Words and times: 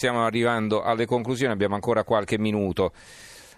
Stiamo 0.00 0.24
arrivando 0.24 0.80
alle 0.82 1.04
conclusioni, 1.04 1.52
abbiamo 1.52 1.74
ancora 1.74 2.04
qualche 2.04 2.38
minuto. 2.38 2.94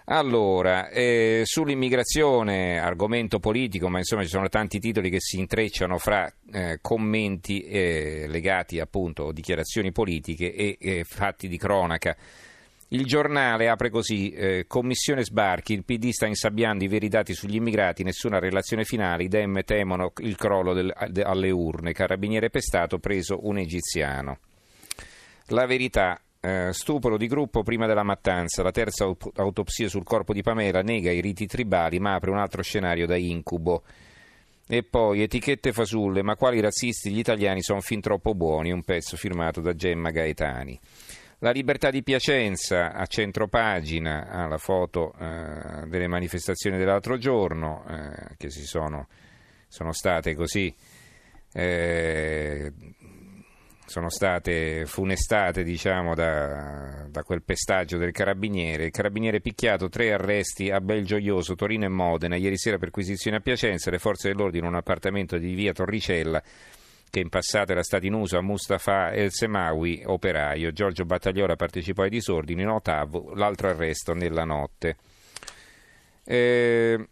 Allora, 0.07 0.89
eh, 0.89 1.43
sull'immigrazione, 1.45 2.79
argomento 2.79 3.39
politico, 3.39 3.87
ma 3.87 3.99
insomma 3.99 4.23
ci 4.23 4.27
sono 4.27 4.49
tanti 4.49 4.77
titoli 4.77 5.09
che 5.09 5.21
si 5.21 5.39
intrecciano 5.39 5.97
fra 5.97 6.29
eh, 6.51 6.79
commenti 6.81 7.61
eh, 7.61 8.25
legati 8.27 8.81
appunto 8.81 9.29
a 9.29 9.31
dichiarazioni 9.31 9.93
politiche 9.93 10.77
e 10.77 11.05
fatti 11.05 11.47
di 11.47 11.57
cronaca. 11.57 12.13
Il 12.89 13.05
giornale 13.05 13.69
apre 13.69 13.89
così, 13.89 14.31
eh, 14.31 14.65
commissione 14.67 15.23
sbarchi, 15.23 15.71
il 15.71 15.85
PD 15.85 16.09
sta 16.09 16.25
insabbiando 16.25 16.83
i 16.83 16.89
veri 16.89 17.07
dati 17.07 17.33
sugli 17.33 17.55
immigrati, 17.55 18.03
nessuna 18.03 18.39
relazione 18.39 18.83
finale, 18.83 19.23
i 19.23 19.27
Dem 19.29 19.63
temono 19.63 20.11
il 20.17 20.35
crollo 20.35 20.73
del, 20.73 20.93
alle 21.23 21.51
urne, 21.51 21.93
carabiniere 21.93 22.49
pestato, 22.49 22.99
preso 22.99 23.47
un 23.47 23.59
egiziano. 23.59 24.39
La 25.47 25.65
verità, 25.65 26.19
eh, 26.45 26.73
stupro 26.73 27.15
di 27.15 27.27
gruppo 27.27 27.63
prima 27.63 27.87
della 27.87 28.03
mattanza, 28.03 28.63
la 28.63 28.71
terza 28.71 29.05
autopsia 29.35 29.87
sul 29.87 30.03
corpo 30.03 30.33
di 30.33 30.41
Pamela 30.41 30.81
nega 30.81 31.09
i 31.09 31.21
riti 31.21 31.47
tribali 31.47 31.99
ma 31.99 32.15
apre 32.15 32.31
un 32.31 32.37
altro 32.37 32.61
scenario 32.61 33.07
da 33.07 33.15
incubo. 33.15 33.83
E 34.67 34.83
poi 34.83 35.21
etichette 35.21 35.71
fasulle, 35.71 36.21
ma 36.21 36.35
quali 36.35 36.59
razzisti 36.59 37.11
gli 37.11 37.19
italiani 37.19 37.61
sono 37.61 37.79
fin 37.79 38.01
troppo 38.01 38.33
buoni, 38.33 38.71
un 38.71 38.83
pezzo 38.83 39.15
firmato 39.15 39.61
da 39.61 39.73
Gemma 39.73 40.09
Gaetani. 40.09 40.77
La 41.39 41.51
libertà 41.51 41.89
di 41.89 42.03
Piacenza 42.03 42.93
a 42.93 43.05
centropagina, 43.05 44.27
ha 44.27 44.45
la 44.47 44.57
foto 44.57 45.13
eh, 45.19 45.87
delle 45.87 46.07
manifestazioni 46.07 46.77
dell'altro 46.77 47.17
giorno, 47.17 47.85
eh, 47.87 48.35
che 48.37 48.49
si 48.49 48.65
sono, 48.65 49.07
sono 49.67 49.93
state 49.93 50.35
così 50.35 50.73
eh, 51.53 52.71
sono 53.85 54.09
state 54.09 54.85
funestate 54.85 55.63
diciamo, 55.63 56.15
da, 56.15 57.05
da, 57.09 57.23
quel 57.23 57.43
pestaggio 57.43 57.97
del 57.97 58.11
carabiniere. 58.11 58.85
Il 58.85 58.91
carabiniere 58.91 59.41
picchiato, 59.41 59.89
tre 59.89 60.13
arresti 60.13 60.69
a 60.69 60.81
Belgioioso, 60.81 61.55
Torino 61.55 61.85
e 61.85 61.89
Modena. 61.89 62.35
Ieri 62.35 62.57
sera 62.57 62.77
perquisizione 62.77 63.37
a 63.37 63.41
Piacenza, 63.41 63.91
le 63.91 63.99
forze 63.99 64.29
dell'ordine 64.29 64.65
in 64.65 64.71
un 64.71 64.77
appartamento 64.77 65.37
di 65.37 65.53
via 65.53 65.73
Torricella 65.73 66.41
che 67.13 67.19
in 67.19 67.29
passato 67.29 67.73
era 67.73 67.83
stato 67.83 68.07
in 68.07 68.13
uso 68.13 68.39
a 68.39 68.41
Mustafa 68.41 69.11
El 69.11 69.31
Semawi, 69.31 70.01
operaio. 70.03 70.71
Giorgio 70.71 71.05
Battagliola 71.05 71.55
partecipò 71.55 72.01
ai 72.01 72.09
disordini 72.09 72.63
in 72.63 72.69
ottavo, 72.69 73.33
l'altro 73.35 73.69
arresto 73.69 74.15
nella 74.15 74.45
notte. 74.45 74.95
Eh, 76.23 77.07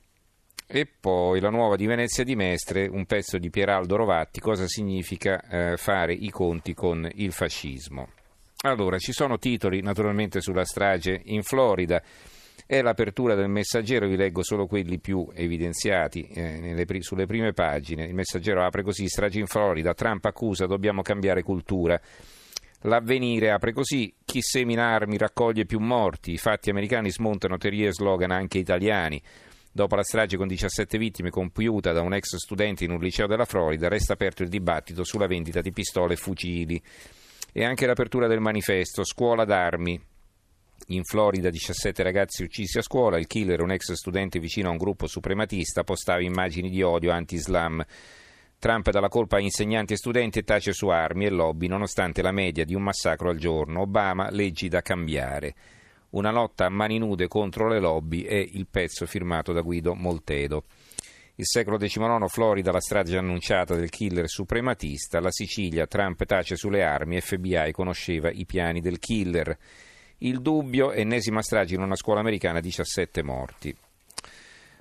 e 0.74 0.88
poi 0.88 1.42
la 1.42 1.50
nuova 1.50 1.76
di 1.76 1.86
Venezia 1.86 2.24
di 2.24 2.34
Mestre, 2.34 2.88
un 2.88 3.06
pezzo 3.06 3.38
di 3.38 3.50
Pieraldo 3.50 3.98
Rovatti, 3.98 4.40
cosa 4.40 4.68
significa 4.68 5.42
eh, 5.42 5.76
fare 5.76 6.14
i 6.14 6.30
conti 6.30 6.74
con 6.74 7.10
il 7.16 7.34
fascismo. 7.34 8.08
Allora, 8.62 8.98
ci 8.98 9.12
sono 9.12 9.38
titoli 9.38 9.82
naturalmente 9.82 10.40
sulla 10.40 10.64
strage 10.64 11.20
in 11.26 11.44
Florida. 11.44 12.02
È 12.66 12.82
l'apertura 12.82 13.36
del 13.36 13.50
messaggero, 13.50 14.08
vi 14.08 14.16
leggo 14.16 14.44
solo 14.44 14.66
quelli 14.66 14.98
più 14.98 15.28
evidenziati 15.34 16.26
eh, 16.28 16.86
pri- 16.86 17.04
sulle 17.04 17.26
prime 17.26 17.52
pagine. 17.52 18.06
Il 18.06 18.14
messaggero 18.14 18.64
apre 18.64 18.82
così: 18.82 19.10
strage 19.10 19.40
in 19.40 19.48
Florida, 19.48 19.94
Trump 19.94 20.24
accusa, 20.24 20.68
dobbiamo 20.68 21.02
cambiare 21.02 21.44
cultura. 21.44 22.00
L'avvenire 22.84 23.52
apre 23.52 23.74
così: 23.74 24.14
chi 24.24 24.42
semina 24.42 24.86
armi 24.86 25.18
raccoglie 25.18 25.66
più 25.66 25.80
morti. 25.80 26.32
I 26.32 26.38
fatti 26.38 26.70
americani 26.70 27.12
smontano 27.12 27.58
teorie 27.58 27.88
e 27.88 27.94
slogan 27.94 28.32
anche 28.32 28.58
italiani. 28.58 29.22
Dopo 29.74 29.96
la 29.96 30.04
strage 30.04 30.36
con 30.36 30.48
17 30.48 30.98
vittime 30.98 31.30
compiuta 31.30 31.94
da 31.94 32.02
un 32.02 32.14
ex 32.14 32.36
studente 32.36 32.84
in 32.84 32.92
un 32.92 33.00
liceo 33.00 33.26
della 33.26 33.46
Florida, 33.46 33.88
resta 33.88 34.14
aperto 34.14 34.44
il 34.44 34.50
dibattito 34.50 35.06
sulla 35.06 35.28
vendita 35.28 35.62
di 35.62 35.72
pistole 35.72 36.14
e 36.14 36.18
fucili. 36.18 36.82
E 37.54 37.64
anche 37.64 37.86
l'apertura 37.86 38.28
del 38.28 38.42
manifesto 38.42 39.06
Scuola 39.06 39.46
d'armi. 39.46 40.00
In 40.88 41.04
Florida 41.04 41.50
17 41.50 42.04
ragazzi 42.04 42.44
uccisi 42.44 42.80
a 42.80 42.82
scuola, 42.82 43.18
il 43.18 43.28
killer, 43.28 43.62
un 43.62 43.72
ex 43.72 43.94
studente 43.94 44.40
vicino 44.40 44.68
a 44.68 44.72
un 44.72 44.78
gruppo 44.78 45.08
suprematista, 45.08 45.84
postava 45.84 46.22
immagini 46.22 46.70
di 46.70 46.82
odio 46.82 47.12
anti-islam. 47.12 47.86
Trump 48.60 48.90
dà 48.90 49.00
la 49.00 49.08
colpa 49.08 49.38
a 49.38 49.42
insegnanti 49.42 49.94
e 49.94 49.98
studenti 49.98 50.40
e 50.40 50.44
tace 50.44 50.74
su 50.74 50.88
armi 50.88 51.26
e 51.26 51.30
lobby, 51.30 51.68
nonostante 51.68 52.22
la 52.22 52.32
media 52.32 52.66
di 52.66 52.76
un 52.76 52.84
massacro 52.84 53.30
al 53.30 53.38
giorno. 53.38 53.82
Obama, 53.82 54.30
leggi 54.32 54.68
da 54.68 54.82
cambiare. 54.82 55.56
Una 56.12 56.32
lotta 56.32 56.66
a 56.66 56.70
mani 56.70 56.98
nude 56.98 57.28
contro 57.28 57.70
le 57.70 57.80
lobby 57.80 58.24
è 58.24 58.36
il 58.36 58.68
pezzo 58.70 59.06
firmato 59.06 59.54
da 59.54 59.62
Guido 59.62 59.94
Moltedo. 59.94 60.66
Il 61.36 61.46
secolo 61.48 61.78
XIX, 61.78 62.28
Florida, 62.28 62.72
la 62.72 62.82
strage 62.82 63.18
annunciata 63.18 63.76
del 63.76 63.90
killer 63.90 64.28
suprematista. 64.28 65.22
La 65.22 65.32
Sicilia, 65.32 65.88
Trump 65.88 66.26
tace 66.26 66.58
sulle 66.58 66.84
armi, 66.84 67.22
FBI 67.22 67.72
conosceva 67.72 68.30
i 68.30 68.46
piani 68.46 68.82
del 68.82 69.00
killer. 69.00 69.58
Il 70.18 70.42
dubbio, 70.42 70.92
ennesima 70.92 71.42
strage 71.42 71.76
in 71.76 71.82
una 71.82 71.96
scuola 71.96 72.20
americana, 72.20 72.60
17 72.60 73.24
morti. 73.24 73.76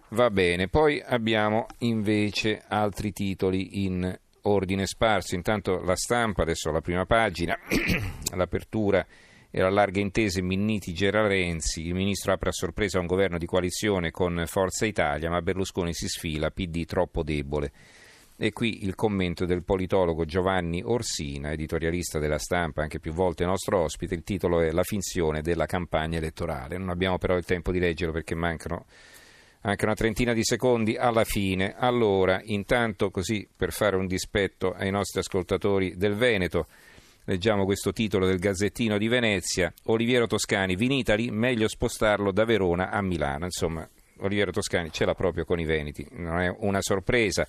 Va 0.08 0.30
bene, 0.30 0.66
poi 0.66 1.00
abbiamo 1.00 1.66
invece 1.78 2.64
altri 2.66 3.12
titoli 3.12 3.84
in 3.84 4.18
ordine 4.42 4.84
sparso. 4.84 5.36
Intanto 5.36 5.80
la 5.80 5.94
stampa, 5.94 6.42
adesso 6.42 6.72
la 6.72 6.80
prima 6.80 7.06
pagina, 7.06 7.56
l'apertura 8.34 9.06
era 9.50 9.66
a 9.66 9.70
larghe 9.70 10.00
intese 10.00 10.42
Minniti 10.42 10.92
Gera 10.92 11.26
Renzi, 11.26 11.86
il 11.86 11.94
ministro 11.94 12.32
apre 12.32 12.50
a 12.50 12.52
sorpresa 12.52 13.00
un 13.00 13.06
governo 13.06 13.36
di 13.36 13.46
coalizione 13.46 14.12
con 14.12 14.44
Forza 14.46 14.86
Italia, 14.86 15.28
ma 15.28 15.42
Berlusconi 15.42 15.92
si 15.92 16.06
sfila, 16.06 16.50
PD 16.50 16.84
troppo 16.84 17.24
debole. 17.24 17.72
E 18.36 18.52
qui 18.52 18.84
il 18.84 18.94
commento 18.94 19.44
del 19.44 19.64
politologo 19.64 20.24
Giovanni 20.24 20.82
Orsina, 20.82 21.50
editorialista 21.50 22.18
della 22.18 22.38
stampa, 22.38 22.80
anche 22.80 23.00
più 23.00 23.12
volte 23.12 23.44
nostro 23.44 23.80
ospite. 23.80 24.14
Il 24.14 24.22
titolo 24.22 24.60
è 24.60 24.70
La 24.70 24.82
finzione 24.82 25.42
della 25.42 25.66
campagna 25.66 26.16
elettorale. 26.16 26.78
Non 26.78 26.88
abbiamo 26.88 27.18
però 27.18 27.36
il 27.36 27.44
tempo 27.44 27.70
di 27.70 27.78
leggerlo 27.78 28.14
perché 28.14 28.34
mancano 28.34 28.86
anche 29.62 29.84
una 29.84 29.94
trentina 29.94 30.32
di 30.32 30.42
secondi 30.42 30.96
alla 30.96 31.24
fine. 31.24 31.74
Allora, 31.76 32.40
intanto 32.44 33.10
così 33.10 33.46
per 33.54 33.72
fare 33.72 33.96
un 33.96 34.06
dispetto 34.06 34.72
ai 34.72 34.90
nostri 34.90 35.20
ascoltatori 35.20 35.96
del 35.96 36.14
Veneto, 36.14 36.66
Leggiamo 37.24 37.64
questo 37.64 37.92
titolo 37.92 38.26
del 38.26 38.38
Gazzettino 38.38 38.96
di 38.96 39.06
Venezia. 39.06 39.72
Oliviero 39.84 40.26
Toscani, 40.26 40.74
Vinitali, 40.74 41.30
meglio 41.30 41.68
spostarlo 41.68 42.32
da 42.32 42.44
Verona 42.44 42.90
a 42.90 43.02
Milano. 43.02 43.44
Insomma, 43.44 43.86
Oliviero 44.20 44.50
Toscani 44.50 44.90
ce 44.90 45.04
l'ha 45.04 45.14
proprio 45.14 45.44
con 45.44 45.60
i 45.60 45.64
Veneti, 45.64 46.06
non 46.12 46.40
è 46.40 46.54
una 46.60 46.80
sorpresa. 46.80 47.46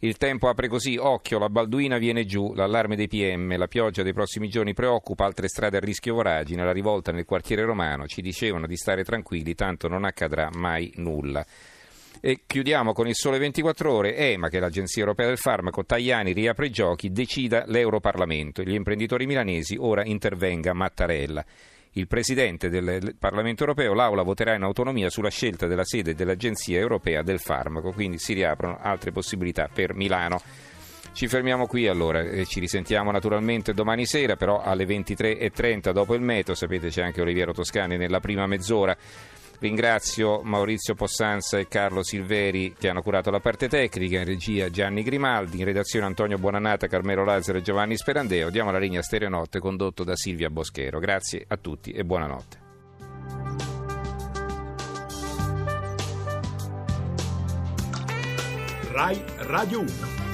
Il 0.00 0.16
tempo 0.16 0.48
apre 0.48 0.68
così, 0.68 0.96
occhio, 0.96 1.38
la 1.38 1.48
Balduina 1.48 1.96
viene 1.96 2.26
giù, 2.26 2.52
l'allarme 2.54 2.96
dei 2.96 3.08
PM, 3.08 3.56
la 3.56 3.68
pioggia 3.68 4.02
dei 4.02 4.12
prossimi 4.12 4.48
giorni 4.48 4.74
preoccupa, 4.74 5.24
altre 5.24 5.48
strade 5.48 5.78
a 5.78 5.80
rischio 5.80 6.14
voragine, 6.14 6.64
la 6.64 6.72
rivolta 6.72 7.10
nel 7.10 7.24
quartiere 7.24 7.64
romano, 7.64 8.06
ci 8.06 8.20
dicevano 8.20 8.66
di 8.66 8.76
stare 8.76 9.04
tranquilli, 9.04 9.54
tanto 9.54 9.88
non 9.88 10.04
accadrà 10.04 10.50
mai 10.52 10.92
nulla. 10.96 11.46
E 12.26 12.44
chiudiamo 12.46 12.94
con 12.94 13.06
il 13.06 13.14
sole 13.14 13.36
24 13.36 13.92
ore. 13.92 14.16
EMA, 14.16 14.48
che 14.48 14.56
è 14.56 14.60
l'Agenzia 14.60 15.02
Europea 15.02 15.26
del 15.26 15.36
Farmaco, 15.36 15.84
Tajani 15.84 16.32
riapre 16.32 16.68
i 16.68 16.70
giochi, 16.70 17.12
decida 17.12 17.64
l'Europarlamento. 17.66 18.62
Gli 18.62 18.72
imprenditori 18.72 19.26
milanesi 19.26 19.76
ora 19.78 20.06
intervenga 20.06 20.72
Mattarella. 20.72 21.44
Il 21.90 22.06
Presidente 22.06 22.70
del 22.70 23.14
Parlamento 23.18 23.64
europeo, 23.64 23.92
l'Aula 23.92 24.22
voterà 24.22 24.54
in 24.54 24.62
autonomia 24.62 25.10
sulla 25.10 25.28
scelta 25.28 25.66
della 25.66 25.84
sede 25.84 26.14
dell'Agenzia 26.14 26.78
Europea 26.78 27.20
del 27.20 27.40
Farmaco, 27.40 27.92
quindi 27.92 28.18
si 28.18 28.32
riaprono 28.32 28.78
altre 28.80 29.12
possibilità 29.12 29.68
per 29.70 29.92
Milano. 29.92 30.40
Ci 31.12 31.28
fermiamo 31.28 31.66
qui 31.66 31.86
allora, 31.88 32.24
ci 32.46 32.58
risentiamo 32.58 33.10
naturalmente 33.10 33.74
domani 33.74 34.06
sera, 34.06 34.34
però 34.34 34.62
alle 34.62 34.86
23.30 34.86 35.92
dopo 35.92 36.14
il 36.14 36.22
metro, 36.22 36.54
sapete 36.54 36.88
c'è 36.88 37.02
anche 37.02 37.20
Oliviero 37.20 37.52
Toscani 37.52 37.98
nella 37.98 38.20
prima 38.20 38.46
mezz'ora. 38.46 38.96
Ringrazio 39.58 40.42
Maurizio 40.42 40.94
Possanza 40.94 41.58
e 41.58 41.68
Carlo 41.68 42.02
Silveri 42.02 42.74
che 42.78 42.88
hanno 42.88 43.02
curato 43.02 43.30
la 43.30 43.40
parte 43.40 43.68
tecnica, 43.68 44.18
in 44.18 44.24
regia 44.24 44.70
Gianni 44.70 45.02
Grimaldi, 45.02 45.58
in 45.58 45.64
redazione 45.64 46.06
Antonio 46.06 46.38
Buonanata, 46.38 46.86
Carmelo 46.86 47.24
Lazzaro 47.24 47.58
e 47.58 47.62
Giovanni 47.62 47.96
Sperandeo. 47.96 48.50
Diamo 48.50 48.70
la 48.70 48.78
linea 48.78 49.02
Stereonotte 49.02 49.60
condotto 49.60 50.04
da 50.04 50.16
Silvia 50.16 50.50
Boschero. 50.50 50.98
Grazie 50.98 51.44
a 51.48 51.56
tutti 51.56 51.92
e 51.92 52.04
buonanotte. 52.04 52.62
RAI 58.92 59.24
Radio 59.38 59.80
1 59.80 60.33